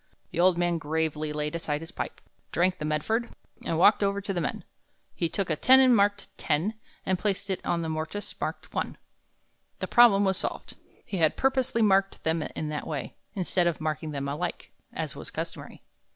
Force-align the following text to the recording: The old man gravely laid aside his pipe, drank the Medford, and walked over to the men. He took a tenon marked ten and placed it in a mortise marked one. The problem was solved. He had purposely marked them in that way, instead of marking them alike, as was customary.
The 0.31 0.39
old 0.39 0.57
man 0.57 0.79
gravely 0.79 1.31
laid 1.31 1.53
aside 1.55 1.81
his 1.81 1.91
pipe, 1.91 2.21
drank 2.51 2.79
the 2.79 2.85
Medford, 2.85 3.35
and 3.63 3.77
walked 3.77 4.01
over 4.01 4.19
to 4.19 4.33
the 4.33 4.41
men. 4.41 4.63
He 5.13 5.29
took 5.29 5.51
a 5.51 5.55
tenon 5.55 5.93
marked 5.93 6.27
ten 6.39 6.73
and 7.05 7.19
placed 7.19 7.51
it 7.51 7.61
in 7.63 7.85
a 7.85 7.87
mortise 7.87 8.33
marked 8.41 8.73
one. 8.73 8.97
The 9.77 9.85
problem 9.85 10.25
was 10.25 10.37
solved. 10.37 10.75
He 11.05 11.17
had 11.17 11.37
purposely 11.37 11.83
marked 11.83 12.23
them 12.23 12.41
in 12.41 12.69
that 12.69 12.87
way, 12.87 13.13
instead 13.35 13.67
of 13.67 13.79
marking 13.79 14.09
them 14.09 14.27
alike, 14.27 14.71
as 14.91 15.15
was 15.15 15.29
customary. 15.29 15.83